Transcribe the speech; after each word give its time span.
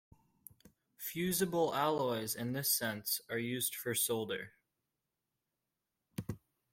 Fusible 0.97 1.75
alloys 1.75 2.33
in 2.33 2.53
this 2.53 2.71
sense 2.71 3.21
are 3.29 3.37
used 3.37 3.75
for 3.75 3.93
solder. 3.93 4.53